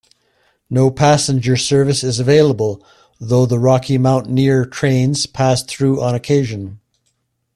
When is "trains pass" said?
4.65-5.61